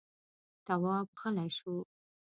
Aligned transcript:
تواب 0.65 1.07
غلی 1.19 1.49
شو. 1.57 1.75